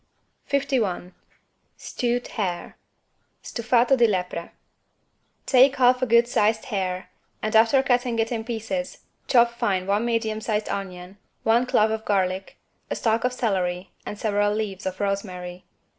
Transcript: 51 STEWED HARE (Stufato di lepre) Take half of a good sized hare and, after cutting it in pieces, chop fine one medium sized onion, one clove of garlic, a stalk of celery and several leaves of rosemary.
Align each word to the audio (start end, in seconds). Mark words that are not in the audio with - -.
51 0.45 1.13
STEWED 1.77 2.29
HARE 2.29 2.75
(Stufato 3.43 3.95
di 3.95 4.07
lepre) 4.07 4.49
Take 5.45 5.75
half 5.75 5.97
of 5.97 6.01
a 6.01 6.05
good 6.07 6.27
sized 6.27 6.65
hare 6.65 7.11
and, 7.43 7.55
after 7.55 7.83
cutting 7.83 8.17
it 8.17 8.31
in 8.31 8.43
pieces, 8.43 9.05
chop 9.27 9.51
fine 9.59 9.85
one 9.85 10.03
medium 10.03 10.41
sized 10.41 10.69
onion, 10.69 11.19
one 11.43 11.67
clove 11.67 11.91
of 11.91 12.03
garlic, 12.03 12.57
a 12.89 12.95
stalk 12.95 13.23
of 13.23 13.31
celery 13.31 13.91
and 14.03 14.17
several 14.17 14.51
leaves 14.55 14.87
of 14.87 14.99
rosemary. 14.99 15.65